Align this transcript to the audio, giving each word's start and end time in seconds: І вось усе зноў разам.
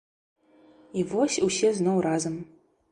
І 1.01 1.03
вось 1.11 1.39
усе 1.49 1.69
зноў 1.83 1.97
разам. 2.09 2.45